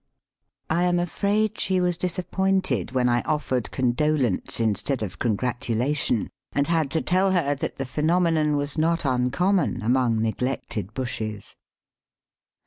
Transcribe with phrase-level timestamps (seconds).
[0.71, 6.89] I am afraid she was disappointed when I offered condolence instead of congratulation, and had
[6.89, 11.55] to tell her that the phenomenon was not uncommon among neglected bushes.